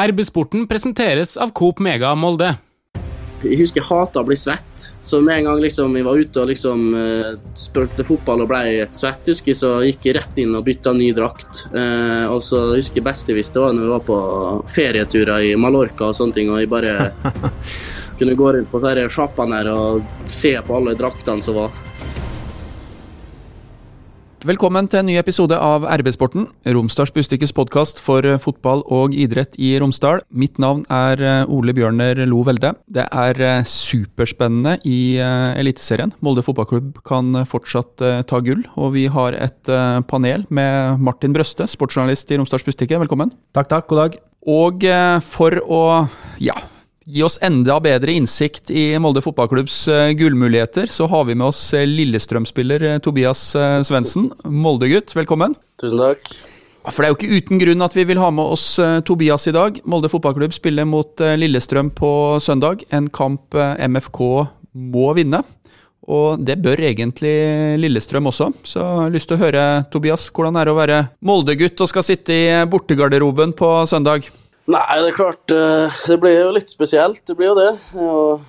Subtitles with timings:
[0.00, 2.54] RB-sporten presenteres av Coop Mega Molde.
[3.40, 4.86] Jeg husker jeg hata å bli svett.
[5.04, 8.86] Så med en gang liksom, jeg var ute og liksom uh, spilte fotball og ble
[8.96, 11.66] svett, husker jeg, så gikk jeg rett inn og bytta ny drakt.
[11.74, 14.18] Uh, og så husker jeg best jeg visste var når vi var på
[14.72, 17.10] ferieturer i Mallorca og sånne ting, og jeg bare
[18.20, 21.89] kunne gå rundt på sjappene her og se på alle draktene som var.
[24.40, 29.74] Velkommen til en ny episode av RB-sporten, Romsdals Bustikkes podkast for fotball og idrett i
[29.82, 30.22] Romsdal.
[30.32, 32.70] Mitt navn er eh, Ole Bjørner Lo Velde.
[32.88, 36.14] Det er eh, superspennende i eh, Eliteserien.
[36.24, 39.74] Molde fotballklubb kan fortsatt ta gull, og vi har et
[40.08, 42.96] panel med Martin Brøste, sportsjournalist i Romsdals Bustikke.
[43.04, 43.36] Velkommen.
[43.52, 43.90] Takk, takk.
[43.92, 44.20] God dag.
[44.48, 44.88] Og
[45.28, 45.84] for å
[46.40, 46.56] ja,
[47.10, 51.62] gi oss enda bedre innsikt i Molde fotballklubbs uh, gullmuligheter, så har vi med oss
[51.74, 53.42] uh, Lillestrøm-spiller uh, Tobias
[53.86, 54.30] Svendsen.
[54.44, 55.56] Molde-gutt, velkommen.
[55.80, 56.30] Tusen takk.
[56.88, 58.64] For det er jo ikke uten grunn at vi vil ha med oss
[59.04, 59.82] Tobias i dag.
[59.84, 62.86] Molde fotballklubb spiller mot Lillestrøm på søndag.
[62.88, 64.20] En kamp MFK
[64.72, 65.42] må vinne.
[66.08, 67.34] Og det bør egentlig
[67.82, 68.48] Lillestrøm også.
[68.64, 71.92] Så jeg har lyst til å høre, Tobias, hvordan er det å være Molde-gutt og
[71.92, 74.30] skal sitte i bortegarderoben på søndag?
[74.70, 77.22] Nei, det er klart eh, Det blir jo litt spesielt.
[77.26, 77.72] Det blir jo det.
[77.98, 78.44] Og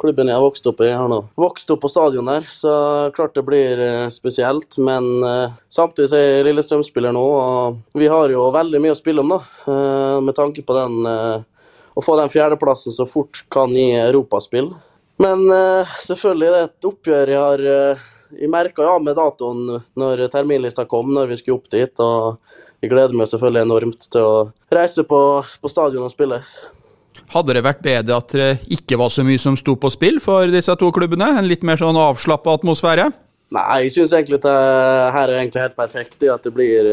[0.00, 2.72] klubben jeg har vokst opp i, har nå vokst opp på stadion der, så
[3.12, 4.78] klart det blir eh, spesielt.
[4.80, 9.20] Men uh, samtidig er jeg Lillestrøm-spiller nå, og vi har jo veldig mye å spille
[9.20, 9.76] om, da.
[10.24, 14.70] Med tanke på den Å få den fjerdeplassen så fort kan gi europaspill.
[15.20, 15.42] Men
[16.06, 17.64] selvfølgelig, det er et oppgjør jeg har
[18.40, 22.00] Jeg merka ja med datoen når terminlista kom, når vi skulle opp dit.
[22.00, 22.38] og
[22.80, 24.36] jeg gleder meg selvfølgelig enormt til å
[24.72, 25.20] reise på,
[25.60, 26.40] på stadion og spille.
[27.30, 30.50] Hadde det vært bedre at det ikke var så mye som sto på spill for
[30.50, 31.28] disse to klubbene?
[31.38, 33.10] En litt mer sånn avslappa atmosfære?
[33.54, 34.58] Nei, jeg syns egentlig det
[35.14, 36.22] her er egentlig helt perfekt.
[36.22, 36.90] At det blir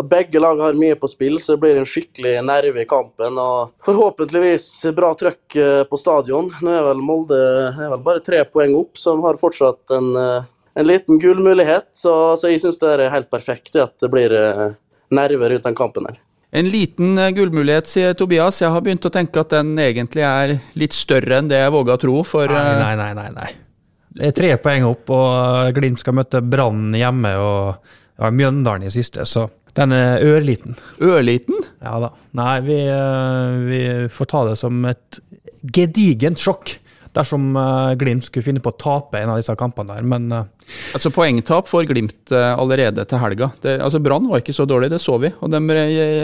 [0.00, 3.38] at begge lag har mye på spill, så det blir en skikkelig nerve i kampen.
[3.40, 6.50] Og forhåpentligvis bra trøkk eh, på stadion.
[6.62, 10.46] Nå er vel Molde er vel bare tre poeng opp, som har fortsatt en, eh,
[10.80, 11.90] en liten gullmulighet.
[11.96, 14.70] Så, så jeg syns det er helt perfekt at det blir eh,
[15.14, 16.18] nerver ut den kampen her.
[16.50, 18.58] En liten eh, gullmulighet, sier Tobias.
[18.62, 21.94] Jeg har begynt å tenke at den egentlig er litt større enn det jeg våga
[21.94, 22.16] å tro.
[22.26, 23.50] For, nei, eh, nei, nei, nei, nei.
[24.10, 28.90] Det er tre poeng opp, og Glimt skal møte Brann hjemme og ja, Mjøndalen i
[28.90, 29.46] siste, så
[29.78, 30.74] den er ørliten.
[30.98, 31.62] Ørliten?
[31.78, 32.10] Ja da.
[32.40, 35.20] Nei, vi, eh, vi får ta det som et
[35.62, 36.74] gedigent sjokk
[37.16, 40.46] dersom uh, Glimt skulle finne på å tape en av disse kampene der, men uh,
[40.94, 43.48] Altså Poengtap får Glimt uh, allerede til helga.
[43.62, 45.32] Det, altså Brann var ikke så dårlig, det så vi.
[45.42, 45.60] Og de,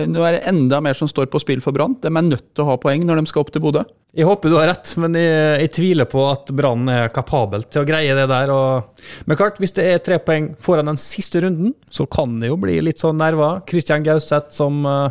[0.07, 1.97] Nå er det enda mer som står på spill for Brann.
[2.03, 3.83] De er nødt til å ha poeng når de skal opp til Bodø.
[4.17, 7.83] Jeg håper du har rett, men jeg, jeg tviler på at Brann er kapabel til
[7.83, 8.53] å greie det der.
[8.55, 12.53] Og, men klart, hvis det er tre poeng foran den siste runden, så kan det
[12.53, 13.65] jo bli litt sånn nerver.
[13.69, 15.11] Christian Gauseth som uh,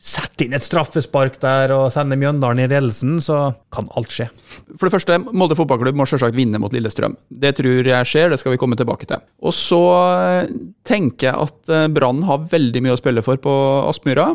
[0.00, 4.30] Sett inn et straffespark der og sende Mjøndalen i ledelsen, så kan alt skje.
[4.78, 7.18] For det første, Molde fotballklubb må selvsagt vinne mot Lillestrøm.
[7.28, 9.20] Det tror jeg skjer, det skal vi komme tilbake til.
[9.44, 10.54] Og så eh,
[10.88, 13.52] tenker jeg at eh, Brann har veldig mye å spille for på
[13.90, 14.30] Aspmyra.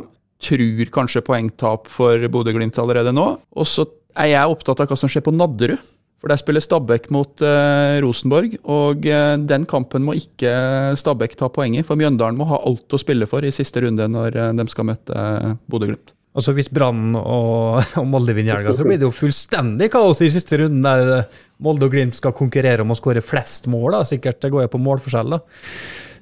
[0.45, 3.25] Tror kanskje poengtap for Bodø-Glimt allerede nå.
[3.57, 3.87] Og så
[4.21, 5.81] er jeg opptatt av hva som skjer på Nadderud.
[6.25, 10.49] For der spiller Stabæk mot eh, Rosenborg, og eh, den kampen må ikke
[10.97, 11.83] Stabæk ta poeng i.
[11.85, 14.87] For Mjøndalen må ha alt å spille for i siste runde når eh, de skal
[14.89, 16.15] møte uh, Bodø-Glimt.
[16.33, 20.31] Altså Hvis Brann og, og Molde vinner helga, så blir det jo fullstendig kaos i
[20.33, 21.29] siste runden, der
[21.61, 23.99] Molde og Glimt skal konkurrere om å skåre flest mål.
[23.99, 25.37] da, Sikkert det går jo på målforskjell.
[25.37, 25.39] da.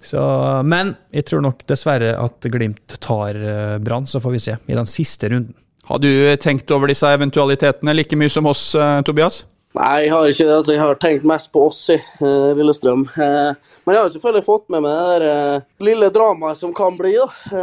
[0.04, 0.26] Så,
[0.68, 3.40] men jeg tror nok dessverre at Glimt tar
[3.80, 5.56] Brann, så får vi se i den siste runden.
[5.88, 6.12] Har du
[6.44, 8.68] tenkt over disse eventualitetene like mye som oss,
[9.08, 9.46] Tobias?
[9.74, 10.56] Nei, jeg har ikke det.
[10.60, 13.08] Altså, jeg har tenkt mest på oss i uh, Lillestrøm.
[13.18, 15.26] Uh, men jeg har selvfølgelig fått med meg det der,
[15.58, 17.16] uh, lille dramaet som kan bli.
[17.18, 17.58] da.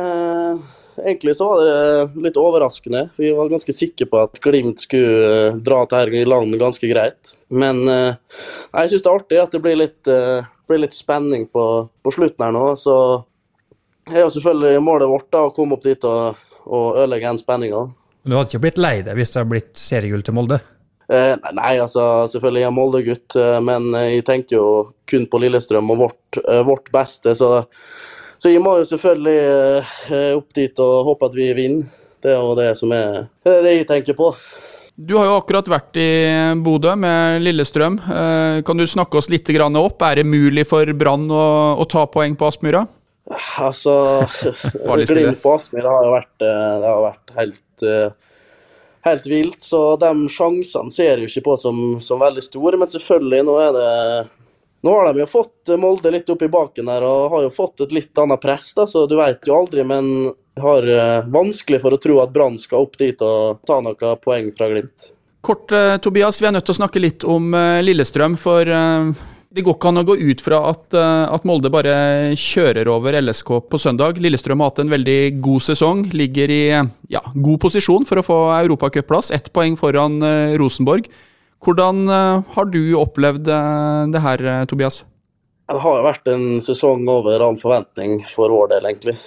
[1.01, 3.05] egentlig så var det litt overraskende.
[3.15, 6.91] for Vi var ganske sikre på at Glimt skulle dra til her i land ganske
[6.91, 7.35] greit.
[7.49, 10.11] Men jeg syns det er artig at det blir litt,
[10.69, 11.65] blir litt spenning på,
[12.03, 12.67] på, slutten her nå.
[12.77, 12.97] Så
[14.11, 17.87] er jo selvfølgelig målet vårt da, å komme opp dit og, og ødelegge den spenninga.
[18.27, 20.61] Du hadde ikke blitt lei deg hvis det hadde blitt seriegull til Molde?
[21.11, 24.67] Eh, nei, altså selvfølgelig er jeg Molde-gutt, eh, men jeg tenker jo
[25.11, 27.35] kun på Lillestrøm og vårt, eh, vårt beste.
[27.35, 27.65] Så,
[28.37, 31.91] så, jeg må jo selvfølgelig opp dit og håpe at vi vinner.
[32.21, 33.03] Det er jo det som det,
[33.49, 34.31] er det jeg tenker på.
[35.01, 36.11] Du har jo akkurat vært i
[36.61, 37.97] Bodø med Lillestrøm.
[38.67, 40.03] Kan du snakke oss litt opp?
[40.05, 41.45] Er det mulig for Brann å,
[41.81, 42.85] å, ta poeng på Aspmyra?
[43.65, 43.95] Altså
[45.09, 47.89] Glimt på Aspmyra har jo vært, det har vært helt
[49.07, 49.63] helt vilt.
[49.63, 52.81] Så de sjansene ser jeg jo ikke på som, som veldig store.
[52.81, 53.89] Men selvfølgelig, nå er det
[54.81, 57.83] Nå har de jo fått Molde litt opp i baken her og har jo fått
[57.85, 59.85] et litt annet press, da, så du vet jo aldri.
[59.85, 64.23] Men har eh, vanskelig for å tro at Brann skal opp dit og ta noen
[64.25, 65.11] poeng fra Glimt.
[65.45, 68.39] Kort, eh, Tobias, vi er nødt til å snakke litt om eh, Lillestrøm.
[68.41, 68.73] For
[69.51, 71.95] det går ikke an å gå ut fra at, eh, at Molde bare
[72.39, 74.21] kjører over LSK på søndag.
[74.23, 76.05] Lillestrøm har hatt en veldig god sesong.
[76.15, 76.63] Ligger i
[77.11, 79.33] ja, god posisjon for å få europacupplass.
[79.35, 81.11] Ett poeng foran eh, Rosenborg.
[81.67, 83.51] Hvordan eh, har du opplevd
[84.15, 85.03] det her, Tobias?
[85.71, 89.19] Det har vært en sesong over all forventning for vår del, egentlig.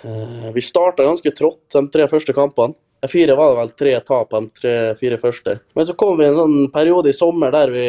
[0.55, 2.75] Vi starta ganske trått de tre første kampene.
[3.03, 5.57] De fire var det vel tre tap de tre-fire første.
[5.75, 7.87] Men så kom vi i en sånn periode i sommer der vi,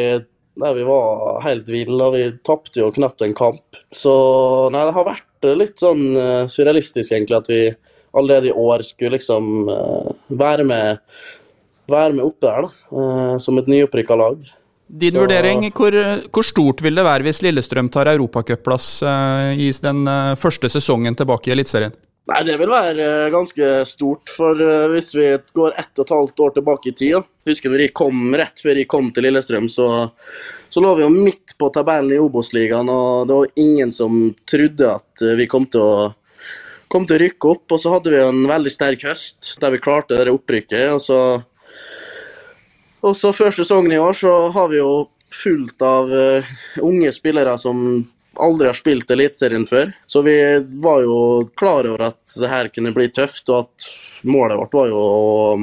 [0.61, 3.79] der vi var helt ville, vi tapte jo knapt en kamp.
[3.91, 4.13] Så
[4.73, 7.61] nei, det har vært litt sånn uh, surrealistisk, egentlig, at vi
[8.15, 11.01] allerede i år skulle liksom uh, være med
[11.91, 14.39] være med oppe der, da, uh, som et nyopprykka lag.
[14.87, 15.95] Din Så- vurdering, hvor,
[16.29, 21.17] hvor stort vil det være hvis Lillestrøm tar europacupplass uh, i den eh, første sesongen
[21.17, 21.93] tilbake i Eliteserien?
[22.25, 26.13] Nei, det vil være eh, ganske stort, for eh, hvis vi går ett og et
[26.15, 27.27] halvt år tilbake i tid.
[27.45, 30.07] Husker jeg kom rett før jeg kom til Lillestrøm, så,
[30.73, 34.89] så lå vi jo midt på tabellen i Obos-ligaen, og det var ingen som trodde
[34.95, 35.97] at eh, vi kom til å
[36.89, 39.81] kom til å rykke opp, og så hadde vi en veldig sterk høst der vi
[39.83, 40.93] klarte det opprykket.
[40.95, 41.19] Og så,
[43.01, 44.91] og så før sesongen i år så har vi jo
[45.33, 46.13] fullt av
[46.85, 48.05] unge spillere som
[48.41, 49.93] aldri har spilt Eliteserien før.
[50.07, 50.35] Så vi
[50.83, 51.17] var jo
[51.57, 53.89] klar over at det her kunne bli tøft, og at
[54.27, 55.57] målet vårt var jo å,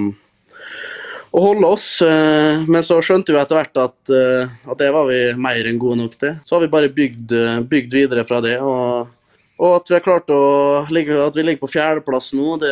[1.32, 1.88] å holde oss.
[2.06, 5.80] eh, Men så skjønte vi etter hvert at, eh, at det var vi mer enn
[5.82, 6.36] gode nok til.
[6.44, 8.60] Så har vi bare bygd, eh, bygd videre fra det.
[8.60, 9.18] og
[9.62, 10.38] og at vi har klart å
[10.90, 12.70] ligge, at vi ligger på fjerdeplass nå, det,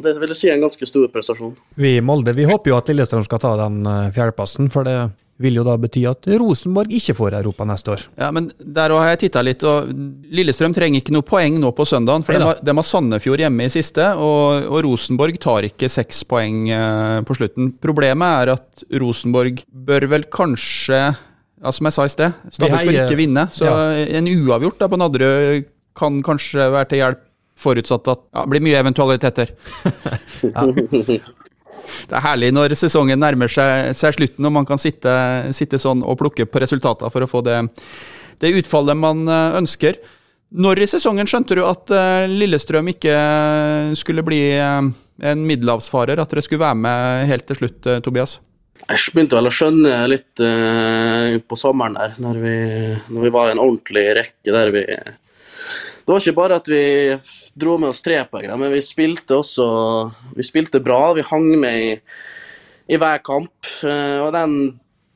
[0.00, 1.50] det vil jeg si er en ganske stor prestasjon.
[1.76, 3.82] Vi i Molde vi håper jo at Lillestrøm skal ta den
[4.14, 4.94] fjerdeplassen, for det
[5.40, 8.02] vil jo da bety at Rosenborg ikke får Europa neste år.
[8.20, 9.88] Ja, men Der òg har jeg titta litt, og
[10.30, 12.22] Lillestrøm trenger ikke noe poeng nå på søndagen.
[12.26, 16.22] For de har, de har Sandefjord hjemme i siste, og, og Rosenborg tar ikke seks
[16.28, 17.72] poeng eh, på slutten.
[17.82, 21.00] Problemet er at Rosenborg bør vel kanskje
[21.62, 23.48] ja, Som jeg sa i sted, Stabæk vil ikke vinne.
[23.54, 23.92] Så Ja.
[24.18, 25.68] en uavgjort da på Nadderud
[25.98, 27.20] kan kanskje være til hjelp,
[27.62, 29.52] forutsatt at ja, det blir mye eventualiteter.
[32.08, 35.12] Det er herlig når sesongen nærmer seg, seg slutten og man kan sitte,
[35.56, 37.58] sitte sånn og plukke på resultater for å få det,
[38.42, 39.98] det utfallet man eh, ønsker.
[40.52, 43.16] Når i sesongen skjønte du at eh, Lillestrøm ikke
[43.98, 44.88] skulle bli eh,
[45.32, 48.38] en middelhavsfarer, at dere skulle være med helt til slutt, Tobias?
[48.82, 50.40] Jeg begynte vel å skjønne litt
[51.46, 52.54] på sommeren der, når vi,
[53.14, 54.82] når vi var i en ordentlig rekke der vi
[56.02, 56.84] Det var ikke bare at vi
[57.54, 59.66] dro med oss trepoengere, men vi spilte også
[60.36, 61.12] Vi spilte bra.
[61.14, 61.92] Vi hang med i,
[62.94, 63.54] i hver kamp.
[63.86, 64.56] eh, og den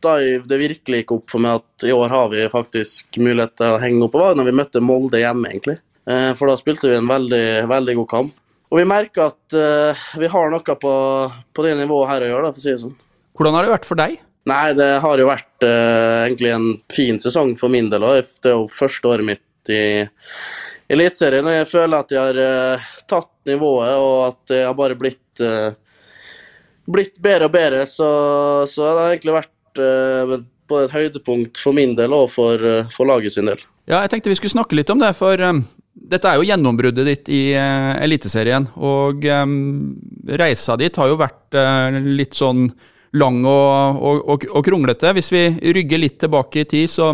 [0.04, 3.74] dive det virkelig gikk opp for meg at i år har vi faktisk mulighet til
[3.74, 5.78] å henge oppe, var når vi møtte Molde hjemme, egentlig.
[6.06, 8.36] Eh, for da spilte vi en veldig, veldig god kamp.
[8.66, 10.92] Og vi merker at uh, vi har noe på,
[11.54, 12.96] på det nivået her å gjøre, da, for å si det sånn.
[13.38, 14.16] Hvordan har det vært for deg?
[14.50, 18.02] Nei, det har jo vært uh, egentlig en fin sesong for min del.
[18.02, 19.84] Og det er jo første året mitt i
[20.86, 25.42] Eliteserien, jeg føler at jeg har uh, tatt nivået, og at jeg har bare blitt,
[25.42, 25.72] uh,
[26.86, 27.80] blitt bedre og bedre.
[27.90, 28.10] Så,
[28.70, 30.36] så det har egentlig vært uh,
[30.66, 33.60] på et høydepunkt for min del og for, for laget sin del.
[33.86, 35.60] Ja, jeg tenkte vi skulle snakke litt om det, for um,
[35.94, 38.66] dette er jo gjennombruddet ditt i Eliteserien.
[38.74, 39.56] Og um,
[40.38, 41.58] reisa dit har jo vært
[42.02, 42.66] litt sånn
[43.14, 45.14] lang og, og, og, og kronglete.
[45.14, 45.44] Hvis vi
[45.78, 47.12] rygger litt tilbake i tid, så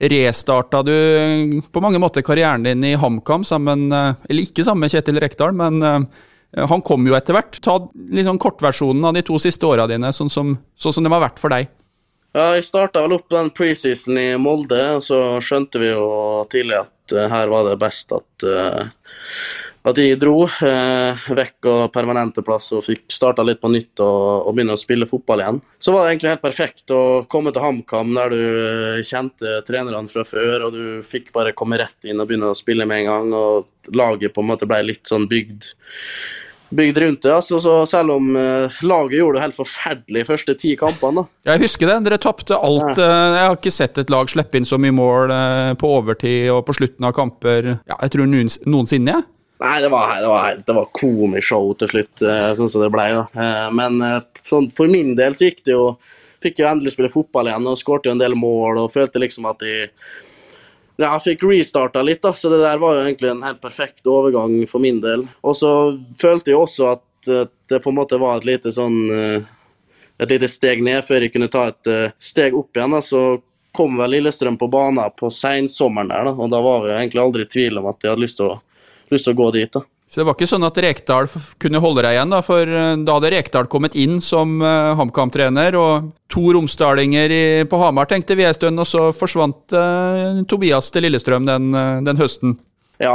[0.00, 4.84] restarta du uh, på mange måter karrieren din i HamKam sammen uh, Eller ikke sammen
[4.84, 6.02] med Kjetil Rekdal, men uh,
[6.68, 7.58] han kom jo etter hvert.
[7.64, 7.78] Ta
[8.12, 11.26] litt sånn kortversjonen av de to siste åra dine, sånn som, sånn som det har
[11.26, 11.68] vært for deg.
[12.36, 16.08] Ja, jeg starta vel opp den preseason i Molde, og så skjønte vi jo
[16.52, 18.82] tidlig at eh, her var det best at eh,
[19.86, 24.48] at de dro eh, vekk og permanente plass og fikk starta litt på nytt og,
[24.48, 25.60] og begynne å spille fotball igjen.
[25.78, 30.10] Så var det egentlig helt perfekt å komme til HamKam der du eh, kjente trenerne
[30.10, 33.12] fra før, og du fikk bare komme rett inn og begynne å spille med en
[33.12, 35.70] gang, og laget på en måte ble litt sånn bygd
[36.74, 37.30] bygd rundt det.
[37.30, 41.52] Altså, så selv om eh, laget gjorde det helt forferdelig de første ti kampene, da.
[41.52, 42.00] Jeg husker det.
[42.08, 42.98] Dere tapte alt.
[42.98, 43.06] Ja.
[43.36, 46.64] Jeg har ikke sett et lag slippe inn så mye mål eh, på overtid og
[46.66, 49.14] på slutten av kamper ja, jeg tror noens, noensinne.
[49.14, 49.30] jeg.
[49.58, 53.06] Nei, det var, det var, det var komishow til slutt, eh, sånn som det ble.
[53.16, 53.24] Da.
[53.40, 55.96] Eh, Men eh, sånn, for min del så gikk det jo
[56.44, 59.46] Fikk jo endelig spille fotball igjen og skårte jo en del mål og følte liksom
[59.48, 59.86] at de
[61.00, 64.06] ja, jeg fikk restarta litt, da, så det der var jo egentlig en helt perfekt
[64.06, 65.24] overgang for min del.
[65.40, 65.70] Og så
[66.20, 67.30] følte jeg også at
[67.72, 71.50] det på en måte var et lite sånn Et lite steg ned før jeg kunne
[71.52, 71.90] ta et
[72.22, 72.94] steg opp igjen.
[72.94, 73.40] da, Så
[73.76, 77.48] kom vel Lillestrøm på banen på sensommeren der, da, og da var vi egentlig aldri
[77.48, 78.60] i tvil om at jeg hadde lyst til å,
[79.14, 79.72] lyst til å gå dit.
[79.72, 79.82] da.
[80.06, 81.26] Så det var ikke sånn at Rekdal
[81.62, 85.74] kunne holde deg igjen, da, for eh, da hadde Rekdal kommet inn som uh, HamKam-trener,
[85.80, 87.34] og to romsdalinger
[87.66, 91.98] på Hamar tenkte vi en stund, og så forsvant uh, Tobias til Lillestrøm den, uh,
[92.06, 92.54] den høsten.
[92.96, 93.12] Ja,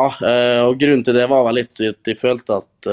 [0.62, 2.90] og grunnen til det var vel litt at de følte at,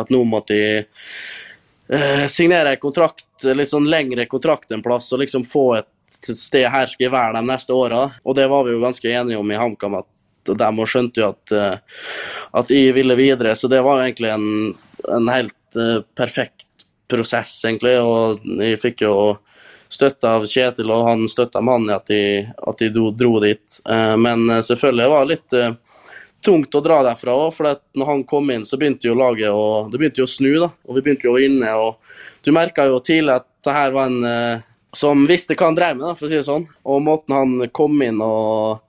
[0.00, 5.44] at nå måtte de signere en kontrakt, litt sånn lengre kontrakt en plass, og liksom
[5.46, 8.08] få et sted her skal jeg være de neste åra.
[8.26, 10.08] Og det var vi jo ganske enige om i HamKam, at
[10.50, 11.54] og de skjønte jo at,
[12.58, 13.54] at jeg ville videre.
[13.58, 14.48] Så det var jo egentlig en,
[15.08, 15.78] en helt
[16.18, 17.94] perfekt prosess, egentlig.
[18.00, 19.14] Og jeg fikk jo
[19.92, 22.22] støtte av Kjetil, og han støtta mannen i at de,
[22.68, 23.78] at de dro, dro, dit.
[24.18, 25.56] Men selvfølgelig var det litt
[26.42, 29.86] tungt å dra derfra òg, for når han kom inn, så begynte jo laget å,
[29.92, 30.52] det begynte jo å snu.
[30.58, 32.00] da, og Vi begynte jo å inne, og
[32.42, 36.06] du merka jo tidlig at det her var en som visste hva han drev med,
[36.06, 36.66] da, for å si det sånn.
[36.84, 38.82] Og måten han kom inn og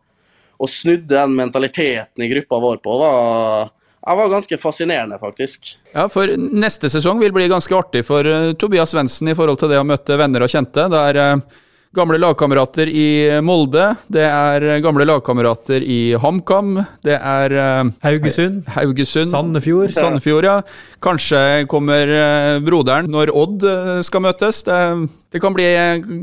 [0.62, 3.74] og snudde den mentaliteten i gruppa vår på, var,
[4.06, 5.76] var ganske fascinerende, faktisk.
[5.94, 9.74] Ja, for neste sesong vil bli ganske artig for uh, Tobias Svendsen i forhold til
[9.74, 10.88] det å møte venner og kjente.
[10.94, 11.60] Det er uh,
[11.94, 13.08] gamle lagkamerater i
[13.46, 17.54] Molde, det er gamle lagkamerater i HamKam, det er
[18.02, 19.94] Haugesund, Haugesund Sandefjord.
[19.94, 20.56] Sandefjord, ja.
[21.06, 22.10] Kanskje kommer
[22.66, 23.68] broderen når Odd
[24.10, 24.64] skal møtes.
[24.66, 24.82] Det,
[25.38, 25.70] det kan bli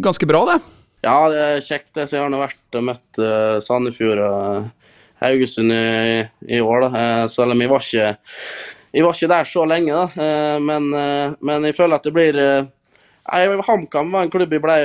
[0.02, 0.58] ganske bra, det.
[1.00, 1.94] Ja, det er kjekt.
[1.96, 4.68] Jeg har gjerne vært og møtt uh, Sandefjord og
[5.22, 6.26] Haugesund i,
[6.56, 6.90] i år, da.
[6.90, 8.12] Uh, selv om jeg var ikke
[8.90, 10.58] jeg var ikke der så lenge, da.
[10.58, 10.88] Men,
[11.38, 12.38] men, jeg føler at det blir
[13.22, 14.78] HamKam var en klubb jeg ble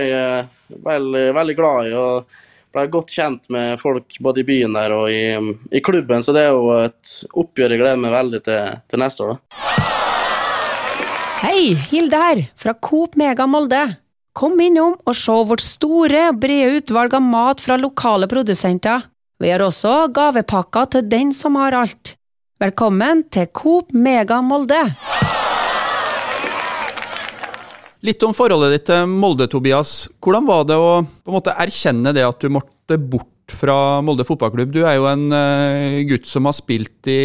[0.85, 1.95] veldig, veldig glad i.
[1.97, 2.43] og
[2.75, 5.31] ble godt kjent med folk både i byen der og i,
[5.71, 9.25] i klubben, så det er jo et oppgjør jeg gleder meg veldig til, til neste
[9.25, 9.35] år.
[9.35, 9.39] da.
[11.45, 14.04] Hei, Hilde her, fra Coop Mega Molde.
[14.35, 19.05] Kom innom og se vårt store, brede utvalg av mat fra lokale produsenter.
[19.39, 22.17] Vi har også gavepakker til den som har alt.
[22.59, 24.81] Velkommen til Coop Mega Molde!
[28.03, 29.93] Litt om forholdet ditt til Molde, Tobias.
[30.19, 30.97] Hvordan var det å
[31.31, 34.73] måte erkjenne det at du måtte bort fra Molde fotballklubb?
[34.75, 37.21] Du er jo en uh, gutt som har spilt i,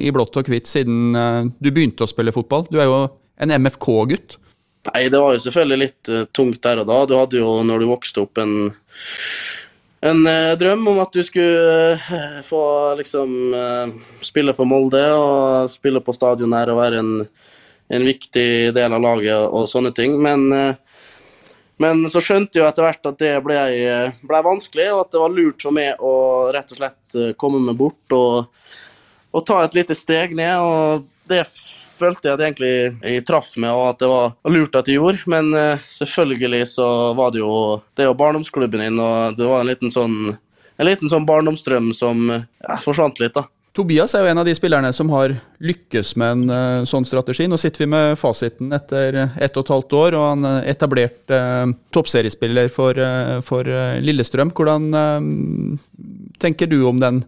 [0.00, 2.64] i blått og hvitt siden uh, du begynte å spille fotball.
[2.72, 3.02] Du er jo
[3.36, 4.38] en MFK-gutt.
[4.92, 6.98] Nei, det var jo selvfølgelig litt uh, tungt der og da.
[7.08, 8.68] Du hadde jo, når du vokste opp, en,
[10.04, 12.62] en uh, drøm om at du skulle uh, få
[13.00, 13.54] liksom
[14.24, 17.14] spille for Molde og spille på stadion her og være en,
[17.94, 20.18] en viktig del av laget og, sånne ting.
[20.20, 20.50] Men,
[21.80, 23.58] men så skjønte jeg etter hvert at det ble,
[24.20, 26.14] ble, vanskelig, og at det var lurt for meg å
[26.54, 28.52] rett og slett komme meg bort og,
[29.32, 30.60] og ta et lite steg ned.
[30.60, 31.44] og det
[31.94, 32.72] følte jeg at egentlig
[33.02, 35.24] jeg traff med, og at det var lurt at jeg gjorde.
[35.30, 36.86] Men uh, selvfølgelig så
[37.18, 40.16] var det jo Det er jo barndomsklubben din, og det var en liten sånn,
[40.78, 43.46] en liten sånn barndomsdrøm som ja, forsvant litt, da.
[43.74, 47.48] Tobias er jo en av de spillerne som har lykkes med en uh, sånn strategi.
[47.50, 51.34] Nå sitter vi med fasiten etter ett og et halvt år, og han er etablert
[51.34, 52.98] uh, toppseriespiller for,
[53.46, 53.70] for
[54.04, 54.54] Lillestrøm.
[54.54, 54.92] Hvordan
[56.42, 57.24] tenker du om den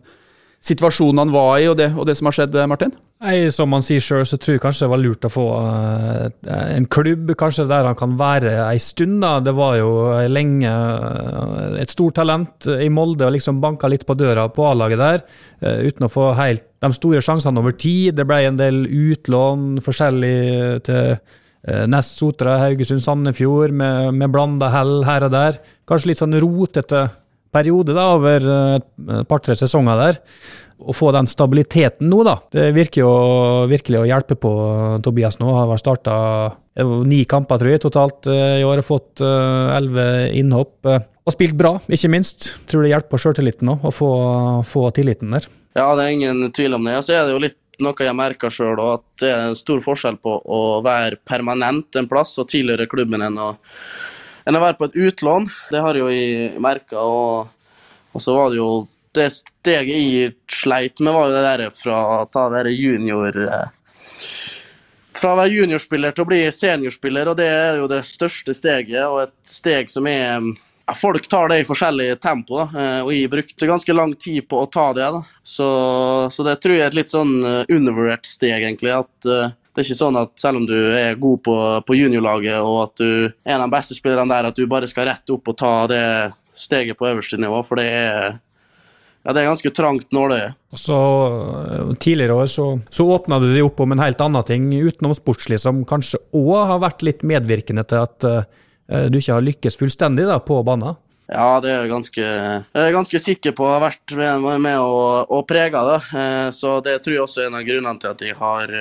[0.67, 2.95] situasjonen han var i, og det, og det som har skjedd, Martin?
[3.25, 6.27] Nei, Som han sier sjøl, så tror jeg kanskje det var lurt å få uh,
[6.53, 9.23] en klubb kanskje der han kan være ei stund.
[9.25, 9.39] da.
[9.41, 9.91] Det var jo
[10.29, 15.01] lenge uh, et stort talent i Molde og liksom banka litt på døra på A-laget
[15.01, 15.25] der,
[15.65, 18.19] uh, uten å få helt de store sjansene over tid.
[18.19, 20.37] Det ble en del utlån forskjellig
[20.87, 21.17] til
[21.91, 25.57] Nest Sotra, Haugesund, Sandefjord, med, med blanda hell her og der.
[25.89, 27.09] Kanskje litt sånn rotete
[27.55, 30.23] periode da, over et par-tre sesonger der
[30.77, 32.37] å få den stabiliteten nå, da.
[32.53, 33.13] Det virker jo
[33.71, 34.53] virkelig å hjelpe på
[35.05, 35.49] Tobias nå.
[35.57, 36.17] Har starta
[37.09, 38.83] ni kamper, tror jeg, totalt eh, i år.
[38.83, 40.75] Har fått eh, elleve innhopp.
[40.85, 42.53] Eh, og spilt bra, ikke minst.
[42.71, 44.11] Tror det hjelper sjøltilliten òg, å få,
[44.69, 45.49] få, tilliten der.
[45.77, 46.99] Ja, det er ingen tvil om det.
[47.07, 50.21] Så er det jo litt noe jeg merker sjøl, at det er en stor forskjell
[50.23, 53.51] på å være permanent en plass og tilhøre klubben enn å,
[54.47, 55.49] enn å være på et utlån.
[55.75, 57.03] Det har jo jeg merka.
[57.03, 57.81] Og,
[58.15, 58.71] og så var det jo
[59.17, 63.73] det steget jeg sleit med, var jo det der fra å ta det junior eh,
[65.17, 69.07] Fra å være juniorspiller til å bli seniorspiller, og det er jo det største steget,
[69.09, 70.53] og et steg som er
[70.95, 74.61] Folk tar det i forskjellig tempo, da, eh, og jeg brukte ganske lang tid på
[74.63, 75.09] å ta det.
[75.43, 75.67] Så,
[76.31, 78.93] så det tror jeg er et litt sånn eh, undervurdert steg, egentlig.
[78.95, 79.27] at
[79.77, 81.55] det er ikke sånn at selv om du er god på,
[81.85, 84.89] på juniorlaget og at du er en av de beste spillerne der, at du bare
[84.89, 86.07] skal rett opp og ta det
[86.57, 87.59] steget på øverste nivå.
[87.61, 88.39] For det er,
[89.21, 90.55] ja, det er ganske trangt nåløye.
[90.81, 94.71] Så eh, Tidligere år så, så åpna du deg opp om en helt annen ting
[94.73, 98.41] utenom sportslig, som kanskje òg har vært litt medvirkende til at uh,
[99.13, 100.97] du ikke har lykkes fullstendig da, på banen?
[101.29, 104.81] Ja, det er jeg ganske, jeg er ganske sikker på å ha vært med, med
[104.81, 106.03] og, og prega det.
[106.17, 108.79] Eh, så det tror jeg også er en av grunnene til at jeg har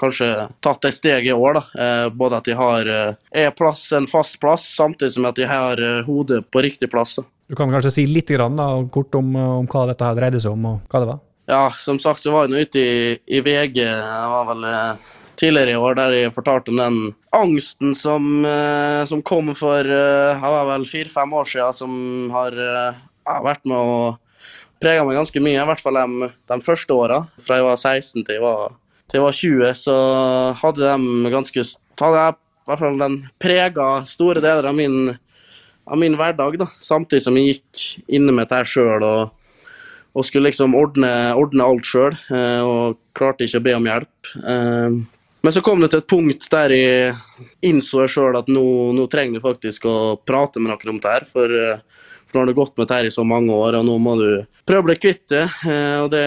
[0.00, 0.30] kanskje
[0.64, 1.60] tatt et steg i år.
[1.60, 1.84] da.
[1.84, 5.48] Eh, både at de har eh, er plass, en fast plass, samtidig som at de
[5.48, 7.16] har eh, hodet på riktig plass.
[7.20, 7.28] da.
[7.48, 10.56] Du kan kanskje si litt grann, da, kort om, om hva dette her dreide seg
[10.56, 11.20] om, og hva det var?
[11.46, 15.10] Ja, som sagt så var jeg nå ute i, i VG det var vel eh,
[15.36, 16.98] tidligere i år, der jeg fortalte om den
[17.36, 22.56] angsten som, eh, som kom for eh, det var vel fire-fem år siden, som har
[22.56, 23.02] eh,
[23.44, 23.98] vært med å
[24.80, 25.60] prega meg ganske mye.
[25.60, 28.76] I hvert fall de, de første åra, fra jeg var 16 til jeg var,
[29.08, 29.96] til jeg var 20, så
[30.62, 31.64] hadde de ganske
[32.00, 35.14] hadde jeg i hvert fall den prega store deler av min,
[35.84, 36.68] av min hverdag, da.
[36.80, 39.34] Samtidig som jeg gikk inne med dette sjøl og
[40.14, 44.30] og skulle liksom ordne, ordne alt sjøl, eh, og klarte ikke å be om hjelp.
[44.38, 44.98] Eh,
[45.44, 47.16] men så kom det til et punkt der jeg
[47.66, 48.64] innså sjøl at nå,
[48.96, 51.16] nå trenger du faktisk å prate med noen om dette.
[51.18, 51.26] her.
[51.26, 54.14] Eh, for nå har du gått med dette i så mange år, og nå må
[54.22, 54.28] du
[54.64, 55.44] prøve å bli kvitt det.
[56.00, 56.24] Og det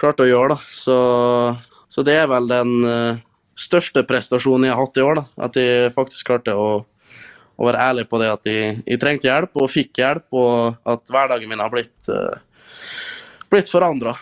[0.00, 0.58] klarte jeg å gjøre, da.
[0.74, 0.96] Så,
[1.98, 3.18] så det er vel den eh,
[3.58, 5.18] største prestasjonen jeg har hatt i år.
[5.18, 5.24] da.
[5.48, 6.68] At jeg faktisk klarte å,
[7.58, 11.10] å være ærlig på det at jeg, jeg trengte hjelp, og fikk hjelp, og at
[11.10, 12.38] hverdagen min har blitt uh,
[13.50, 14.14] blitt forandra.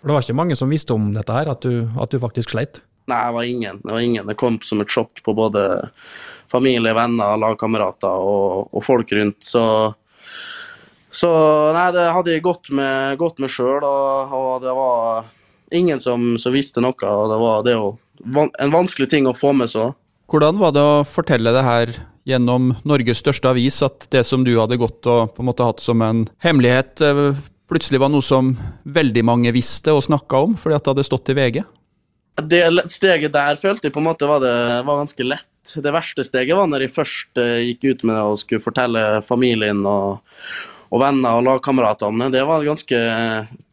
[0.00, 2.54] For Det var ikke mange som visste om dette her, at du, at du faktisk
[2.54, 2.82] sleit?
[3.10, 3.80] Nei, det var ingen.
[3.82, 4.28] Det var ingen.
[4.30, 5.64] Det kom som et sjokk på både
[6.50, 9.40] familie, venner, lagkamerater og, og folk rundt.
[9.44, 9.64] Så,
[11.12, 11.30] så
[11.76, 15.24] nei, det hadde jeg gått med, gått med sjøl, og, og, det var
[15.72, 16.94] ingen som, som, visste noe.
[16.94, 17.94] og Det var det jo
[18.34, 19.94] en vanskelig ting å få med seg.
[20.30, 21.94] Hvordan var det å fortelle det her
[22.28, 25.84] gjennom Norges største avis, at det som du hadde gått og på en måte hatt
[25.84, 27.36] som en hemmelighet, eh,
[27.68, 28.54] plutselig var noe som
[28.84, 31.64] veldig mange visste og snakka om, fordi at det hadde stått i VG?
[32.34, 34.56] Det steget der følte jeg på en måte var, det,
[34.88, 35.74] var ganske lett.
[35.76, 39.04] Det verste steget var når jeg først eh, gikk ut med det og skulle fortelle
[39.26, 40.24] familien og,
[40.94, 42.30] og venner og lagkameratene.
[42.30, 42.44] det.
[42.46, 42.98] Var et ganske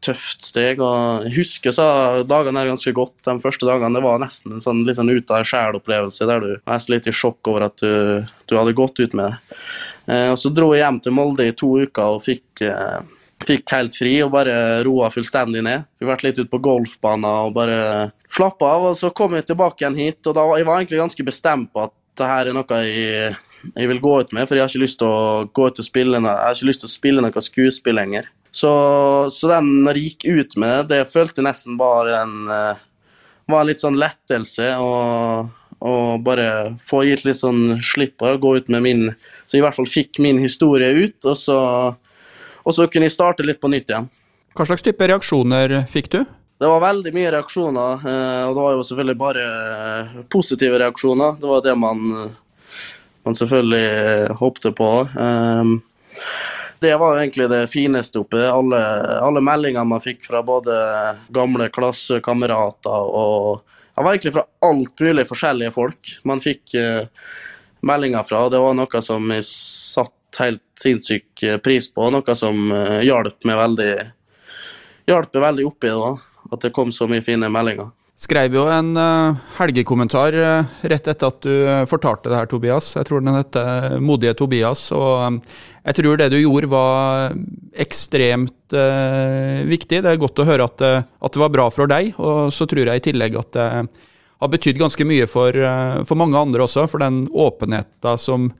[0.01, 0.81] tøft steg.
[0.81, 1.85] og Jeg husker så
[2.25, 3.13] dagene der ganske godt.
[3.27, 6.51] De første dagene det var nesten en sånn, litt sånn ut av sjel-opplevelse, der du
[6.65, 9.61] var litt i sjokk over at du, du hadde gått ut med det.
[10.09, 13.01] Eh, og Så dro jeg hjem til Molde i to uker og fikk eh,
[13.41, 15.87] Fikk helt fri og bare roa fullstendig ned.
[15.97, 18.83] Vi vært litt ute på golfbanen og bare slappa av.
[18.91, 21.87] og Så kom jeg tilbake igjen hit, og da jeg var egentlig ganske bestemt på
[21.87, 23.31] at det her er noe jeg,
[23.75, 25.87] jeg, vil gå ut med, for jeg har ikke lyst til å gå ut og
[25.87, 28.29] spille, jeg har ikke lyst til å spille noe skuespill lenger.
[28.51, 28.71] Så,
[29.31, 32.37] så den når jeg gikk ut med det, det følte jeg nesten bare en
[33.49, 34.75] var en litt sånn lettelse.
[34.81, 38.99] og og bare få gitt litt sånn slipp på å gå ut med min
[39.49, 41.57] Så jeg i hvert fall fikk min historie ut, og så
[42.61, 44.07] og så kunne jeg starte litt på nytt igjen.
[44.57, 46.19] Hva slags type reaksjoner fikk du?
[46.61, 51.39] Det var veldig mye reaksjoner, eh, og det var jo selvfølgelig bare eh, positive reaksjoner.
[51.41, 52.11] Det var det man,
[53.25, 54.89] man selvfølgelig håpte på.
[55.19, 55.79] Ehm,
[56.79, 58.79] det var egentlig det fineste oppi alle,
[59.21, 60.73] alle meldinger man fikk fra både
[61.29, 67.03] gamle klassekamerater og Det var egentlig fra alt mulig forskjellige folk man fikk eh,
[67.85, 68.47] meldinger fra.
[68.49, 72.71] Det var noe som jeg satt helt sinnssyk eh, pris på, noe som
[73.03, 73.91] hjalp meg veldig
[75.11, 76.13] hjalp meg veldig oppi det.
[76.51, 77.91] At det kom så mye fine meldinger.
[78.21, 82.91] Skrev jo en uh, helgekommentar uh, rett etter at du fortalte det her, Tobias.
[82.99, 84.91] Jeg tror den heter 'Modige Tobias'.
[84.93, 85.41] og
[85.83, 87.33] Jeg tror det du gjorde var
[87.73, 88.53] ekstremt
[89.67, 90.03] viktig.
[90.03, 92.85] Det er godt å høre at, at, det var bra for deg, og så tror
[92.85, 93.65] jeg i tillegg at det
[94.41, 95.51] har betydd ganske mye for,
[96.05, 98.51] for mange andre også, for den åpenheten som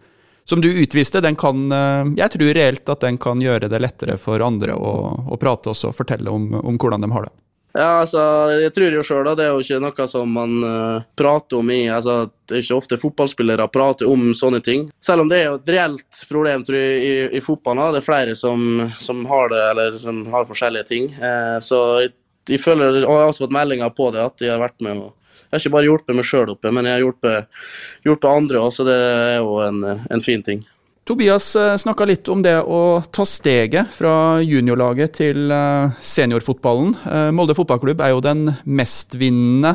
[0.52, 4.18] som du utviste, den kan eh, Jeg tror reelt at den kan gjøre det lettere
[4.20, 4.94] for andre å,
[5.32, 7.34] å prate også, og fortelle om, om, hvordan de har det.
[7.74, 8.22] Ja, altså,
[8.60, 11.86] jeg tror jo sjøl det er jo ikke noe som man uh, prater om i
[11.94, 14.90] altså, Det er ikke ofte fotballspillere prater om sånne ting.
[15.04, 17.94] Selv om det er jo et reelt problem tror jeg, i, i fotballen.
[17.96, 18.66] Det er flere som,
[19.00, 21.10] som, har det, eller som har forskjellige ting.
[21.16, 22.14] Uh, så jeg,
[22.52, 25.00] jeg føler, og jeg har også fått meldinger på det, at de har vært med
[25.00, 25.18] og
[25.52, 27.64] jeg har ikke bare hjulpet meg sjøl oppe, men jeg har hjulpet,
[28.08, 30.62] hjulpet andre òg, så det er jo en, en fin ting.
[31.02, 36.92] Tobias eh, snakka litt om det å ta steget fra juniorlaget til eh, seniorfotballen.
[37.10, 39.74] Eh, Molde fotballklubb er jo den mestvinnende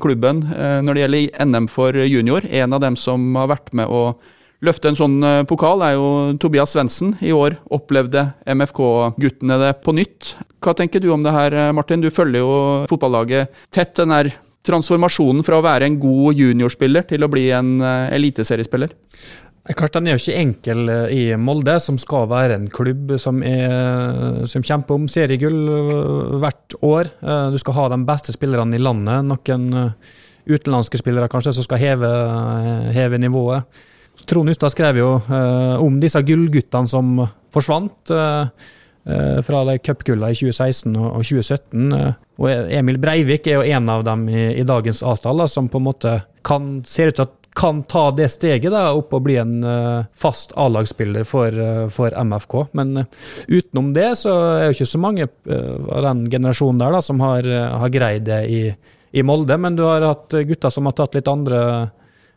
[0.00, 2.46] klubben når det gjelder NM for junior.
[2.48, 4.16] En av dem som har vært med å
[4.64, 5.16] løfte en sånn
[5.48, 6.08] pokal, er jo
[6.40, 7.14] Tobias Svendsen.
[7.24, 10.34] I år opplevde MFK-guttene det på nytt.
[10.64, 12.02] Hva tenker du om det her, Martin?
[12.04, 12.52] Du følger jo
[12.90, 13.94] fotballaget tett.
[13.98, 14.32] Den her
[14.66, 18.94] transformasjonen fra å være en god juniorspiller til å bli en eliteseriespiller?
[19.74, 23.40] Klart Den er jo ikke enkel eh, i Molde, som skal være en klubb som,
[23.42, 27.10] er, som kjemper om seriegull eh, hvert år.
[27.50, 29.26] Du skal ha de beste spillerne i landet.
[29.26, 29.92] Noen
[30.46, 32.10] utenlandske spillere kanskje som skal heve,
[32.94, 33.66] heve nivået.
[34.26, 37.18] Trond Hustad skrev jo eh, om disse gullguttene som
[37.54, 38.10] forsvant.
[38.10, 38.48] eh,
[39.06, 41.92] eh, fra de cupgullene i 2016 og og 2017.
[41.92, 45.78] eh, Og Emil Breivik er jo en av dem i, i dagens A-stall, som på
[45.78, 49.38] en måte kan, ser ut til at kan ta det steget da, opp og bli
[49.40, 52.56] en eh, fast A-lagsspiller for, eh, for MFK.
[52.76, 53.06] Men eh,
[53.48, 57.48] utenom det så er jo ikke så mange av den generasjonen der da, som har,
[57.80, 58.60] har greid det i,
[59.16, 59.56] i Molde.
[59.56, 61.62] Men du har hatt gutter som har tatt litt andre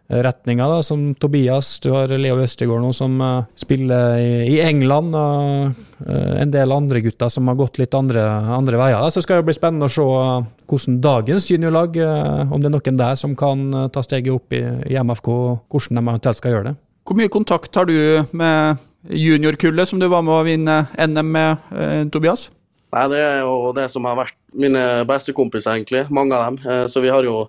[0.09, 1.79] retninger, da, som Tobias.
[1.79, 5.69] Du har Leo Østegård nå som uh, spiller i, i England, og
[6.01, 8.97] uh, en del andre gutter som har gått litt andre, andre veier.
[8.97, 9.13] Da.
[9.13, 12.75] Så skal det bli spennende å se eh, hvordan dagens juniorlag, uh, om det er
[12.77, 16.55] noen der som kan ta steget opp i, i MFK, og hvordan de eventuelt skal
[16.55, 16.77] gjøre det.
[17.05, 17.95] Hvor mye kontakt har du
[18.37, 21.69] med juniorkullet som du var med å vinne NM med,
[22.13, 22.49] Tobias?
[22.93, 26.07] Nei, det er jo det som har vært mine beste kompiser, egentlig.
[26.13, 26.87] Mange av dem.
[26.89, 27.47] Så vi har jo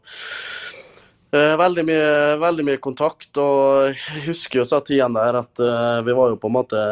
[1.38, 2.12] veldig mye,
[2.42, 3.30] veldig mye kontakt.
[3.38, 6.84] Og jeg husker jo så tiden der at eh, vi var jo på en måte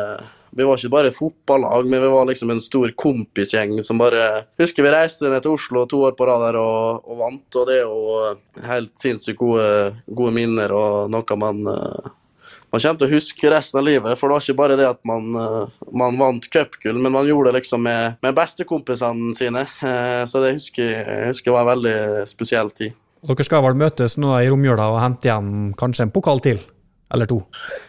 [0.58, 4.82] vi var ikke bare fotballag, men vi var liksom en stor kompisgjeng som bare Husker
[4.82, 7.76] vi reiste ned til Oslo to år på rad der og, og vant, og det
[7.76, 9.66] er jo helt sinnssykt gode,
[10.08, 12.14] gode minner og noe man eh,
[12.68, 14.98] man kommer til å huske resten av livet, for det var ikke bare det at
[15.08, 19.64] man, eh, man vant cupgull, men man gjorde det liksom med, med bestekompisene sine.
[19.64, 22.96] Eh, Så det husker jeg husker var en veldig spesiell tid.
[23.28, 26.62] Dere skal vel møtes nå i romjula og hente hjem kanskje en pokal til?
[27.12, 27.42] Eller to?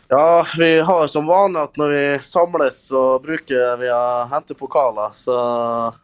[0.07, 5.15] Ja, vi har som vane at når vi samles, så bruker vi å hente pokaler.
[5.15, 5.35] Så...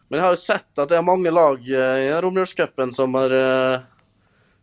[0.08, 3.32] Men jeg har jo sett at det er mange lag eh, i romjulscupen som har
[3.36, 3.84] eh,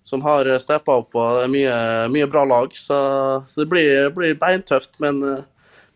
[0.04, 1.76] som har steppa opp, og det er mye,
[2.14, 2.74] mye bra lag.
[2.78, 2.98] Så,
[3.48, 5.46] så det blir, blir beintøft, men, eh,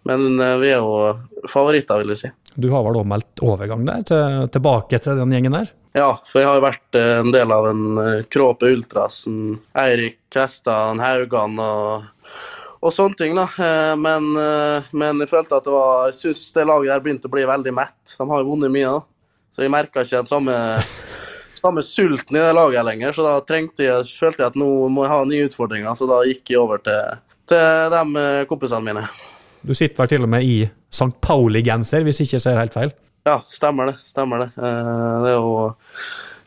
[0.07, 2.33] men vi er jo favoritter, vil jeg si.
[2.57, 5.67] Du har vel også meldt overgang der, til, tilbake til den gjengen der?
[5.97, 10.33] Ja, for jeg har jo vært eh, en del av en eh, Kråpe Ultrasen, Eirik
[10.33, 12.07] Hestan, Haugan og,
[12.81, 13.45] og sånne ting, da.
[13.61, 17.33] Eh, Men, men jeg følte at det var Jeg syns det laget der begynte å
[17.33, 18.15] bli veldig mett.
[18.17, 19.05] De har jo vunnet mye, da.
[19.53, 20.57] Så jeg merka ikke den samme,
[21.61, 23.13] samme sulten i det laget lenger.
[23.17, 26.23] Så da trengte jeg, følte jeg at nå må jeg ha nye utfordringer, så da
[26.29, 27.21] gikk jeg over til,
[27.53, 29.05] til de kompisene mine.
[29.65, 30.57] Du sitter vel til og med i
[30.93, 31.11] St.
[31.23, 32.93] Pauli-genser, hvis ikke jeg ser helt feil?
[33.27, 33.97] Ja, stemmer det.
[33.99, 34.49] Stemmer det.
[34.55, 35.69] Eh, det er jo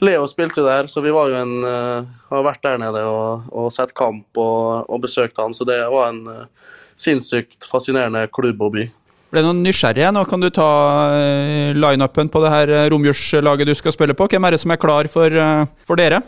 [0.01, 3.51] Leo spilte jo der, så vi var jo en uh, har vært der nede og,
[3.53, 6.47] og sett kamp og, og besøkt han, så det var en uh,
[6.97, 8.87] sinnssykt fascinerende klubb og by.
[9.31, 10.07] Ble noen nysgjerrig?
[10.17, 10.71] Nå kan du ta
[11.13, 14.31] uh, lineupen på det her romjulslaget du skal spille på.
[14.33, 16.23] Hvem er det som er klar for, uh, for dere?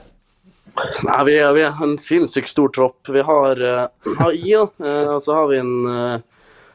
[1.09, 3.09] Nei, vi er, vi er en sinnssykt stor tropp.
[3.09, 5.75] Vi har, uh, AI, og så har vi en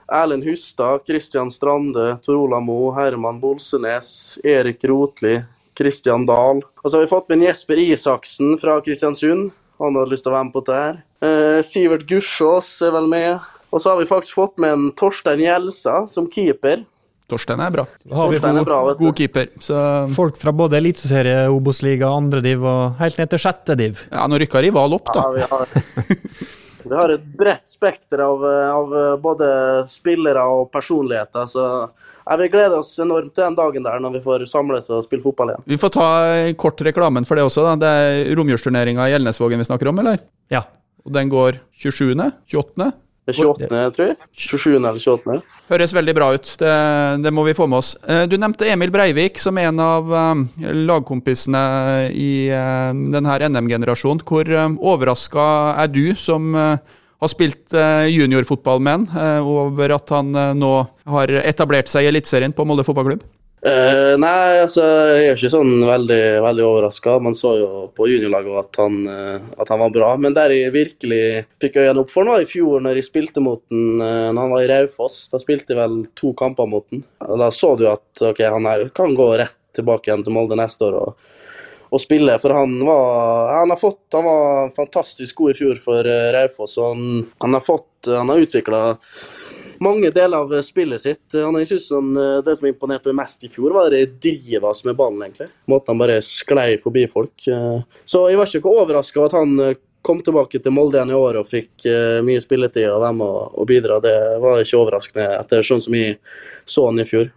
[0.08, 5.38] Erlend Hustad, Kristian Strande, Tor Ola Mo, Herman Bolsenes, Erik Rotli,
[5.78, 6.64] Kristian Dahl.
[6.84, 9.52] Og så har vi fått med en Jesper Isaksen fra Kristiansund.
[9.82, 11.00] Han hadde lyst til å være med på dette her.
[11.28, 13.44] Eh, Sivert Gussiås er vel med.
[13.70, 16.86] Og så har vi faktisk fått med en Torstein Gjelsa som keeper.
[17.28, 17.84] Torstein er bra.
[18.08, 18.78] Da har vi er bra.
[18.96, 19.50] God keeper.
[19.60, 19.76] Så
[20.16, 24.06] folk fra både eliteserie, Obos-liga, andre div og helt ned til sjette div.
[24.08, 25.26] ja, nå rykka rival opp, da.
[25.26, 26.16] Ja, vi har,
[26.90, 29.48] vi har et bredt spekter av, av både
[29.92, 31.68] spillere og personligheter, så
[32.28, 35.24] jeg vi gleder oss enormt til den dagen der når vi får samles og spille
[35.24, 35.66] fotball igjen.
[35.70, 37.64] Vi får ta eh, kort reklamen for det også.
[37.64, 37.76] da.
[37.80, 40.20] Det er romjulsturneringa i Elnesvågen vi snakker om, eller?
[40.52, 40.66] Ja.
[41.08, 42.12] Og den går 27.,
[42.52, 42.90] 28.
[43.28, 44.16] Det er 28., tror jeg.
[44.40, 44.76] 27.
[44.78, 45.34] eller 28.
[45.68, 46.52] Høres veldig bra ut.
[46.62, 46.76] Det,
[47.26, 47.90] det må vi få med oss.
[48.08, 51.64] Eh, Du nevnte Emil Breivik som en av eh, lagkompisene
[52.16, 54.24] i eh, denne NM-generasjonen.
[54.24, 54.48] Hvor
[54.94, 55.48] overraska
[55.84, 57.74] er du, som har spilt
[58.14, 60.72] juniorfotball med han, over at han nå
[61.10, 63.26] har etablert seg i Eliteserien på Molde fotballklubb?
[63.66, 64.84] Eh, nei, altså,
[65.18, 67.16] jeg er ikke sånn veldig, veldig overraska.
[67.26, 70.10] Man så jo på juniorlaget at, eh, at han var bra.
[70.22, 71.22] Men der jeg virkelig
[71.64, 74.54] fikk øynene opp for nå i fjor, når jeg spilte mot han uh, når han
[74.54, 77.02] var i Raufoss, da spilte jeg vel to kamper mot han.
[77.42, 80.92] Da så du at ok, han her kan gå rett tilbake igjen til Molde neste
[80.92, 81.02] år.
[81.02, 81.34] og
[81.88, 86.32] og spille, for han var han fått, han var fantastisk god i fjor for uh,
[86.36, 86.76] Raufoss.
[86.78, 88.82] og Han, han har fått, har utvikla
[89.84, 91.26] mange deler av spillet sitt.
[91.34, 94.74] Han, jeg synes han, eh, Det som imponerte meg mest i fjor, var det driva
[94.76, 95.24] som er ballen.
[95.24, 95.50] egentlig.
[95.68, 97.36] Måten han bare sklei forbi folk.
[97.48, 101.12] Eh, Så jeg var ikke overraska over at han eh, kom tilbake til Molde igjen
[101.12, 104.00] i år og fikk eh, mye spilletid med og, og bidra.
[104.00, 106.18] Det var ikke overraskende etter sånn som jeg
[106.66, 107.32] så han i fjor.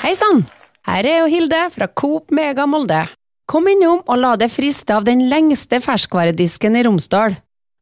[0.00, 0.46] Hei sann!
[0.86, 3.04] Her er jo Hilde fra Coop Mega Molde.
[3.50, 7.34] Kom innom og la deg friste av den lengste ferskvaredisken i Romsdal.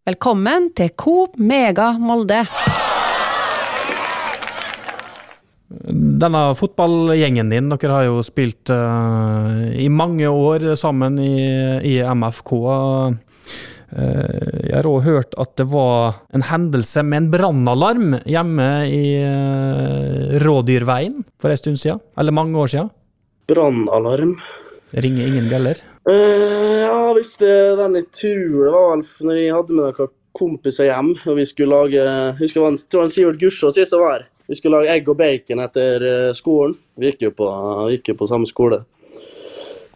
[0.08, 2.38] Velkommen til Coop Mega Molde.
[5.68, 11.34] Denne fotballgjengen din, dere har jo spilt uh, i mange år sammen i,
[11.90, 12.54] i MFK.
[12.56, 13.18] Uh,
[13.90, 20.38] Jeg har òg hørt at det var en hendelse med en brannalarm hjemme i uh,
[20.40, 22.00] Rådyrveien for en stund siden.
[22.16, 22.88] Eller mange år siden.
[23.52, 24.38] Brannalarm.
[24.96, 25.84] Ringer ingen bjeller.
[26.08, 30.12] Eh, ja, hvis det den jeg tror det var vel når vi hadde med noen
[30.38, 34.24] kompiser hjem, og vi skulle lage jeg husker jeg tror en Sivert Gussiås sist var.
[34.48, 36.78] Vi skulle lage egg og bacon etter eh, skolen.
[36.96, 37.48] Vi gikk jo på,
[37.92, 38.78] gikk jo på samme skole.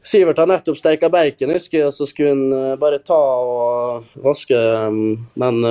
[0.05, 4.20] Sivert har nettopp steika bacon, husker jeg, og så skulle han eh, bare ta og
[4.27, 4.59] vaske
[4.90, 5.64] um, den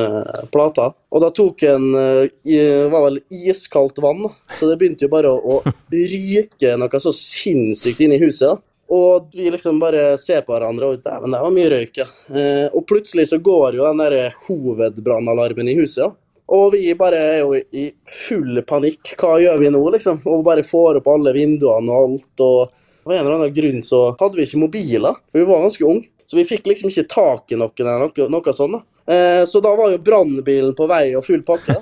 [0.56, 0.88] plata.
[1.12, 4.26] Og da tok han var vel iskaldt vann,
[4.56, 8.64] så det begynte jo bare å, ryke noe så sinnssykt inn i huset.
[8.92, 12.08] Og vi liksom bare ser på hverandre, og dæven, det var mye røyk, ja.
[12.28, 16.12] Eh, og plutselig så går jo den der hovedbrannalarmen i huset, ja.
[16.52, 17.86] Og vi bare er jo i
[18.28, 19.14] full panikk.
[19.16, 20.18] Hva gjør vi nå, liksom?
[20.28, 22.44] Og bare får opp alle vinduene og alt.
[22.44, 25.86] og av en eller annen grunn så hadde vi ikke mobiler, for vi var ganske
[25.88, 26.10] unge.
[26.28, 28.78] Så vi fikk liksom ikke tak i noen eller noe, noe sånt.
[28.78, 29.14] da.
[29.14, 31.76] Eh, så da var jo brannbilen på vei og full pakke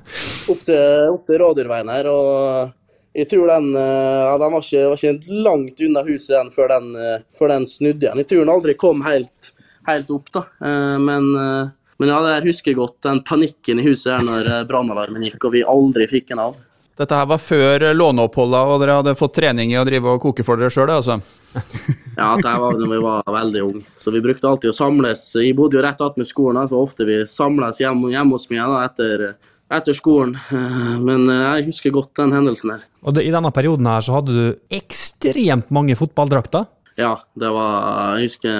[0.52, 2.10] opp til, opp til Rådyrveien her.
[2.12, 2.74] Og
[3.16, 6.68] jeg tror den, eh, ja, den var, ikke, var ikke langt unna huset den før
[6.74, 8.20] den, eh, før den snudde igjen.
[8.20, 9.52] Jeg tror den aldri kom helt,
[9.88, 10.42] helt opp, da.
[10.60, 12.98] Eh, men, men ja, jeg husker godt.
[13.06, 16.58] Den panikken i huset her når brannalarmen gikk, og vi aldri fikk den av.
[16.96, 20.44] Dette her var før låneoppholda, og dere hadde fått trening i å drive og koke
[20.44, 21.20] for dere sjøl, altså?
[22.16, 23.82] Ja, det var da vi var veldig unge.
[24.00, 25.26] Så vi brukte alltid å samles.
[25.36, 28.78] Jeg bodde jo rett attmed skolen, så ofte vi samles hjemme, hjemme hos meg da,
[28.88, 29.24] etter,
[29.68, 30.32] etter skolen.
[31.08, 32.86] Men jeg husker godt den hendelsen her.
[33.06, 36.66] Og det, i denne perioden her så hadde du ekstremt mange fotballdrakter.
[36.98, 38.54] Ja, det var Jeg husker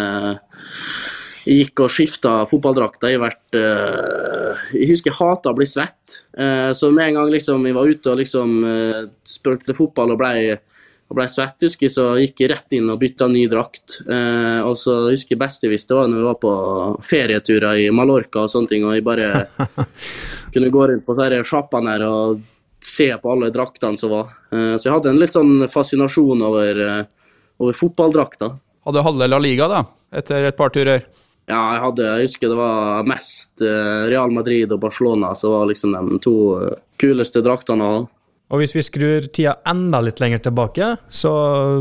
[1.47, 6.23] jeg gikk og skifta fotballdrakter Jeg, vært, eh, Jeg husker jeg hata å bli svett.
[6.37, 10.19] Eh, så med en gang liksom jeg var ute og liksom uh, spilte fotball og
[10.21, 10.57] ble,
[11.07, 14.01] og ble svett, husker jeg, så gikk jeg rett inn og bytta ny drakt.
[14.11, 16.53] Eh, og så husker jeg best jeg visste var når vi var på
[17.07, 19.47] ferieturer i Mallorca og sånne ting, og jeg bare
[20.55, 22.43] kunne gå rundt på disse sjappene her og
[22.87, 24.33] se på alle draktene som var.
[24.53, 27.05] Eh, så jeg hadde en litt sånn fascinasjon over, eh,
[27.59, 28.57] over fotballdrakter.
[28.87, 29.83] Hadde halve La Liga, da,
[30.15, 31.03] etter et par turer?
[31.47, 35.71] Ja, jeg hadde, jeg husker det var mest eh, Real Madrid og Barcelona som var
[35.71, 36.37] liksom de to
[36.99, 38.05] kuleste draktene å ha.
[38.55, 41.33] Og hvis vi skrur tida enda litt lenger tilbake, så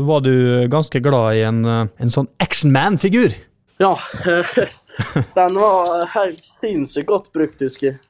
[0.02, 3.36] var du ganske glad i en, en sånn actionman-figur.
[3.78, 3.92] Ja,
[5.38, 8.00] den var helt sinnssykt godt brukt, husker jeg.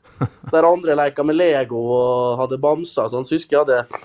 [0.52, 4.02] Der andre leka med Lego og hadde bamser og sånn, så husker jeg hadde,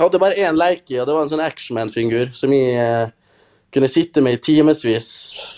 [0.00, 3.12] hadde bare én leke, og det var en sånn actionman-figur som jeg eh,
[3.74, 5.08] kunne sitte med i timevis,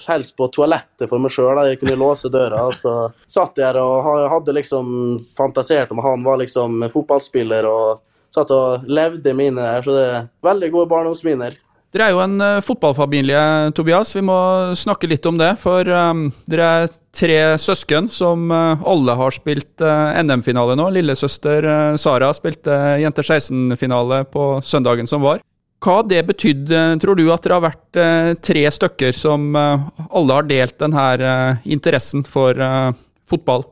[0.08, 2.62] helst på toalettet for meg sjøl, jeg kunne låse døra.
[2.70, 2.94] Og så
[3.28, 8.00] satt jeg der og hadde liksom fantasert om han var liksom fotballspiller, og
[8.32, 9.84] satt og levde mine der.
[9.84, 11.58] Så det er veldig gode barndomsminner.
[11.94, 13.40] Dere er jo en uh, fotballfamilie,
[13.76, 14.10] Tobias.
[14.16, 14.36] Vi må
[14.76, 15.52] snakke litt om det.
[15.60, 20.88] For um, dere er tre søsken som uh, alle har spilt uh, NM-finale nå.
[20.98, 25.40] Lillesøster uh, Sara spilte Jenter 16-finale på søndagen som var.
[25.84, 28.02] Hva det betydd, uh, tror du, at dere har vært
[28.44, 31.06] tre stykker som alle har delt denne
[31.64, 32.58] interessen for
[33.30, 33.64] fotball?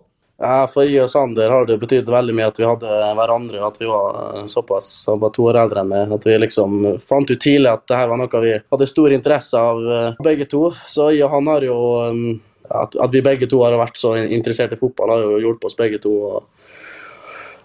[0.70, 3.88] For jeg og Sander har det betydd veldig mye at vi hadde hverandre, at vi
[3.88, 6.14] var eh, såpass han var to år eldre enn meg.
[6.16, 9.60] At vi liksom fant ut tidlig at det her var noe vi hadde stor interesse
[9.60, 10.66] av, eh, begge to.
[10.90, 11.78] Så jeg og han har jo
[12.10, 12.26] um,
[12.64, 15.76] At, at vi begge to har vært så interessert i fotball, har jo hjulpet oss
[15.76, 16.12] begge to.
[16.30, 16.70] Og,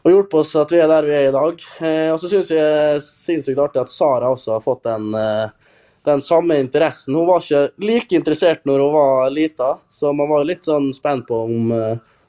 [0.03, 1.63] og hjulpet oss at vi er der vi er i dag.
[1.79, 5.15] Eh, og så syns jeg sinnssykt artig at Sara også har fått den
[6.07, 7.15] den samme interessen.
[7.15, 11.27] Hun var ikke like interessert når hun var lita, så man var litt sånn spent
[11.27, 11.73] på om,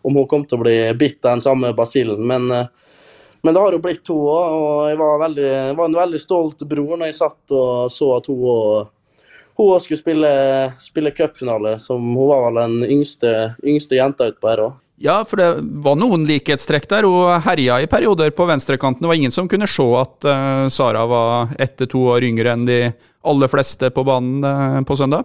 [0.03, 2.23] om hun kom til å bli bitt av den samme basillen.
[2.27, 2.67] Men, eh,
[3.43, 4.57] men det har hun blitt, hun òg.
[4.61, 8.29] Og jeg var, veldig, var en veldig stolt bror når jeg satt og så at
[8.31, 8.91] hun
[9.61, 10.31] òg skulle spille,
[10.81, 11.77] spille cupfinale.
[11.89, 13.35] Hun var vel den yngste,
[13.65, 14.79] yngste jenta utpå her òg.
[15.01, 15.47] Ja, for det
[15.81, 17.07] var noen likhetstrekk der.
[17.09, 19.01] Hun herja i perioder på venstrekanten.
[19.01, 22.53] Det var ingen som kunne se at uh, Sara var ett til to år yngre
[22.53, 22.83] enn de
[23.25, 25.25] aller fleste på banen uh, på søndag.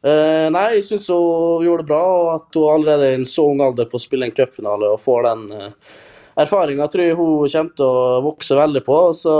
[0.00, 3.44] Eh, nei, jeg syns hun gjorde det bra, og at hun allerede i en så
[3.50, 5.98] ung alder får spille en cupfinale og får den uh,
[6.40, 8.98] erfaringa, tror jeg hun kommer til å vokse veldig på.
[9.18, 9.34] Så,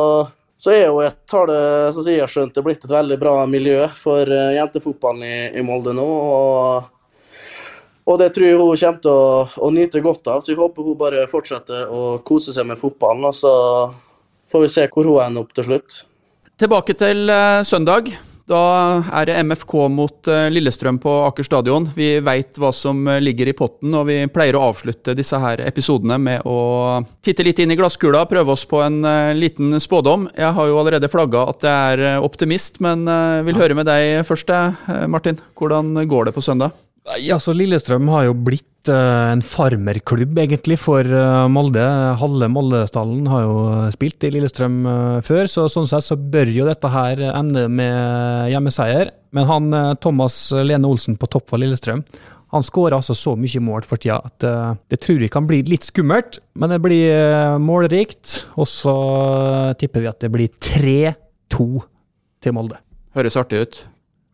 [0.61, 1.64] så er hun et, har det,
[1.96, 5.66] som jeg har skjønt, det blitt et veldig bra miljø for uh, jentefotballen i, i
[5.66, 6.09] Molde nå.
[6.09, 6.96] og
[8.11, 10.83] og det tror jeg hun kommer til å, å nyte godt av, så jeg håper
[10.83, 13.29] hun bare fortsetter å kose seg med fotballen.
[13.29, 13.53] Og så
[14.51, 16.01] får vi se hvor hun ender opp til slutt.
[16.59, 18.11] Tilbake til uh, søndag.
[18.50, 18.62] Da
[19.14, 21.86] er det MFK mot uh, Lillestrøm på Aker stadion.
[21.94, 25.62] Vi veit hva som uh, ligger i potten, og vi pleier å avslutte disse her
[25.62, 26.58] episodene med å
[27.22, 28.98] titte litt inn i glasskula, prøve oss på en
[29.38, 30.26] liten spådom.
[30.34, 33.06] Jeg har jo allerede flagga at jeg er optimist, men
[33.46, 34.50] vil høre med deg først,
[35.10, 35.38] Martin.
[35.54, 36.74] Hvordan går det på søndag?
[37.20, 41.82] Ja, så Lillestrøm har jo blitt uh, en farmerklubb, egentlig, for uh, Molde.
[42.20, 43.54] Halve Moldestallen har jo
[43.94, 48.52] spilt i Lillestrøm uh, før, så sånn sett så bør jo dette her ende med
[48.52, 49.14] hjemmeseier.
[49.36, 52.02] Men han Thomas Lene Olsen på topp for Lillestrøm,
[52.50, 54.42] han skårer altså så mye mål for tida at
[54.90, 58.40] det tror jeg kan bli litt skummelt, men det blir målrikt.
[58.58, 58.94] Og så
[59.78, 61.68] tipper vi at det blir 3-2
[62.42, 62.82] til Molde.
[63.14, 63.80] Høres artig ut.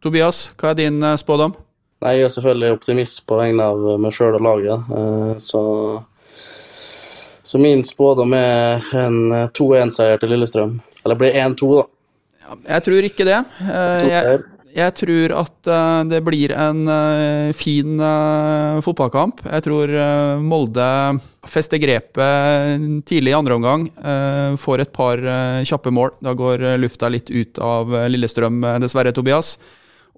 [0.00, 1.58] Tobias, hva er din spådom?
[2.04, 5.62] Nei, Jeg er selvfølgelig optimist på vegne av meg sjøl og laget, eh, så
[7.46, 10.80] Så min spådom er en eh, 2-1-seier til Lillestrøm.
[11.04, 11.86] Eller blir 1-2, da.
[12.66, 13.38] Jeg tror ikke det.
[13.62, 14.40] Eh, Jeg,
[14.76, 19.44] jeg tror at eh, det blir en eh, fin eh, fotballkamp.
[19.46, 20.88] Jeg tror eh, Molde
[21.46, 23.86] fester grepet tidlig i andre omgang.
[24.02, 26.16] eh, Får et par eh, kjappe mål.
[26.20, 29.54] Da går eh, lufta litt ut av eh, Lillestrøm, eh, dessverre, Tobias.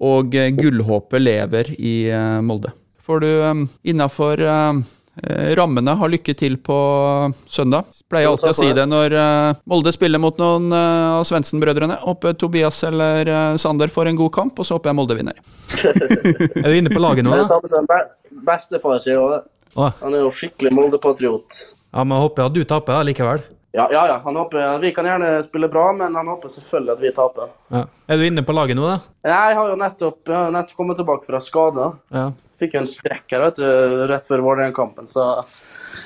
[0.04, 2.72] Og eh, gullhåpet lever i eh, Molde.
[3.02, 4.44] Får du eh, innafor
[5.58, 6.74] rammene ha lykke til på
[7.50, 7.88] søndag.
[8.06, 9.16] Pleier alltid å si det når
[9.66, 11.96] Molde spiller mot noen av Svendsen-brødrene.
[12.04, 13.26] Håper Tobias eller
[13.58, 15.40] Sander får en god kamp, og så håper jeg Molde vinner.
[16.62, 17.98] Er du inne på laget nå, Det er da?
[18.46, 19.42] bestefar sier òg det.
[20.04, 21.62] Han er jo skikkelig Molde-patriot.
[21.66, 23.42] ja, men jeg håper at du taper likevel.
[23.76, 24.20] Ja, ja, ja.
[24.24, 27.50] Han håper, vi kan gjerne spille bra, men han håper selvfølgelig at vi taper.
[27.74, 27.82] Ja.
[28.08, 28.98] Er du inne på laget nå, da?
[29.28, 31.90] Jeg har jo nettopp, jeg har nettopp kommet tilbake fra skade.
[32.14, 32.30] Ja.
[32.58, 33.66] Fikk jo en strekk her vet du,
[34.10, 35.28] rett før Vålerenga-kampen, så,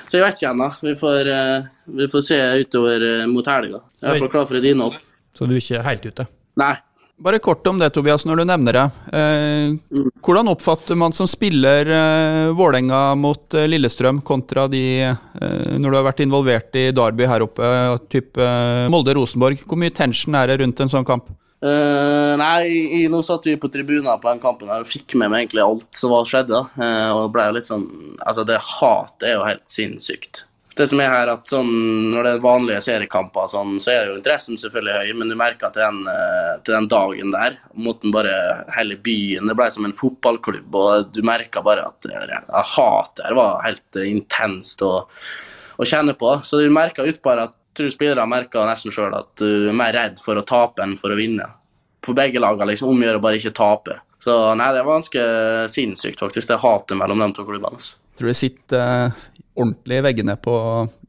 [0.05, 0.67] så jeg vet ikke ennå.
[0.85, 3.79] Vi, får, eh, vi får se utover eh, mot helga.
[3.97, 4.99] Jeg er i hvert fall klar for et innhopp.
[5.33, 6.27] Så du er ikke helt ute?
[6.61, 6.75] Nei.
[7.23, 8.83] Bare kort om det, Tobias, når du nevner det.
[9.15, 15.87] Eh, hvordan oppfatter man som spiller eh, Vålerenga mot eh, Lillestrøm, kontra de eh, når
[15.87, 17.69] du har vært involvert i Derby her oppe,
[18.11, 18.49] type
[18.91, 19.63] Molde-Rosenborg?
[19.63, 21.31] Hvor mye tension er det rundt en sånn kamp?
[21.63, 25.63] Nei, nå satt vi på tribunen på den kampen her og fikk med meg egentlig
[25.63, 26.59] alt som var skjedde.
[27.15, 27.85] Og ble litt sånn
[28.17, 30.43] Altså, det hatet er jo helt sinnssykt.
[30.73, 31.69] Det som er her at sånn,
[32.13, 35.69] Når det er vanlige seriekamper, sånn, så er jo interessen selvfølgelig høy, men du merker
[35.69, 39.69] at til den, eh, til den dagen der mot den bare hele byen Det ble
[39.71, 44.09] som en fotballklubb, og du merka bare at det, det hatet her var helt eh,
[44.09, 44.93] intenst å,
[45.77, 46.39] å kjenne på.
[46.45, 49.95] Så du merka utpå at jeg tror spillere merka nesten sjøl at du er mer
[49.95, 51.47] redd for å tape enn for å vinne.
[52.05, 53.97] For begge lagene liksom omgjør å bare ikke tape.
[54.21, 55.23] Så nei, det var ganske
[55.73, 57.79] sinnssykt, faktisk, det hatet mellom de to klubbene.
[57.79, 57.97] altså.
[58.17, 59.23] Tror det sitter eh,
[59.59, 60.55] ordentlig i veggene på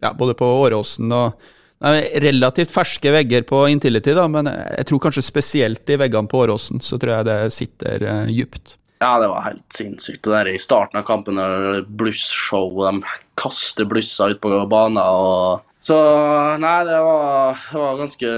[0.03, 1.45] ja, både på Åråsen og
[1.85, 6.45] nei, Relativt ferske vegger på Intility, da, men jeg tror kanskje spesielt i veggene på
[6.45, 8.79] Åråsen så tror jeg det sitter uh, djupt.
[9.03, 10.23] Ja, det var helt sinnssykt.
[10.25, 12.93] Det der i starten av kampen, er de
[13.37, 15.01] kaster blusser ut på banen.
[15.03, 15.65] og...
[15.85, 15.97] Så
[16.63, 18.31] nei, det var, det var ganske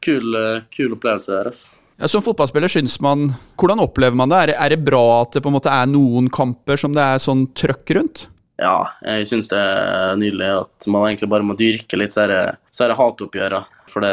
[0.00, 0.38] kul,
[0.72, 1.58] kul opplevelse der.
[1.98, 4.36] Ja, som fotballspiller syns man Hvordan opplever man det?
[4.38, 4.58] Er, det?
[4.62, 7.48] er det bra at det på en måte er noen kamper som det er sånn
[7.58, 8.28] trøkk rundt?
[8.58, 13.60] Ja, jeg syns det er nydelig at man egentlig bare må dyrke litt disse hatoppgjørene.
[13.88, 14.04] For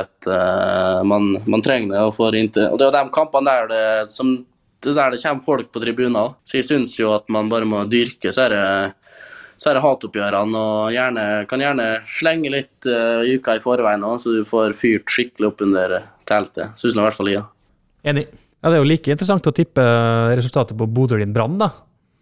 [1.03, 2.03] man, man trenger det.
[2.05, 4.35] Og, får inntil, og det er jo de kampene der det, som,
[4.85, 6.35] det der det kommer folk på tribuner.
[6.45, 8.53] Så jeg syns jo at man bare må dyrke det
[9.55, 14.17] så er det hatoppgjørene, og gjerne, kan gjerne slenge litt uh, uka i forveien òg,
[14.19, 16.75] så du får fyrt skikkelig opp under teltet.
[16.79, 17.39] Syns i hvert fall jeg.
[17.39, 17.54] Ja.
[18.05, 18.27] Enig.
[18.61, 19.83] Ja, Det er jo like interessant å tippe
[20.37, 21.71] resultatet på Bodø-Glimt-Brann, da.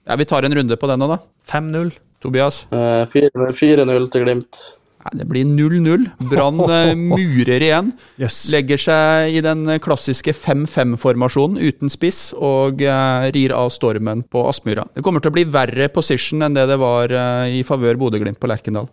[0.08, 1.20] Ja, Vi tar en runde på den nå, da.
[1.48, 1.92] 5-0.
[2.24, 2.64] Tobias?
[2.72, 4.60] Eh, 4-0 til Glimt.
[5.04, 6.06] Nei, det blir 0-0.
[6.32, 7.92] Brann eh, murer igjen.
[8.22, 8.46] Yes.
[8.54, 14.88] Legger seg i den klassiske 5-5-formasjonen uten spiss og eh, rir av stormen på Aspmyra.
[14.96, 18.40] Det kommer til å bli verre position enn det det var eh, i favør Bodø-Glimt
[18.40, 18.88] på Lerkendal.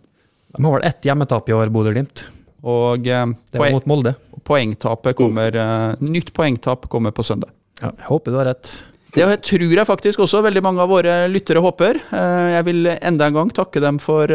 [0.51, 2.27] De har vel ett hjemmetap i år, Bodø-Glimt.
[2.63, 4.15] Og eh, Det var poeng, mot Molde.
[4.45, 7.51] poengtapet kommer eh, Nytt poengtap kommer på søndag.
[7.81, 8.71] Ja, jeg håper du har rett.
[9.11, 11.97] Det tror jeg faktisk også veldig mange av våre lyttere håper.
[12.15, 14.27] Eh, Jeg vil enda en gang takke dem for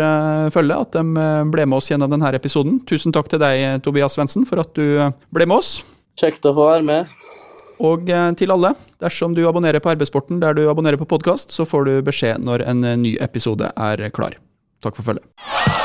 [0.52, 2.82] følget, at de ble med oss gjennom denne episoden.
[2.90, 5.78] Tusen takk til deg, Tobias Svendsen, for at du ble med oss.
[6.20, 7.16] Kjekt å få være med.
[7.86, 8.08] Og
[8.40, 11.96] til alle, dersom du abonnerer på Arbeidssporten der du abonnerer på podkast, så får du
[12.08, 14.40] beskjed når en ny episode er klar.
[14.84, 15.85] Takk for følget.